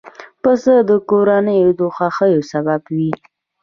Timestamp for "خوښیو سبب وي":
1.95-3.11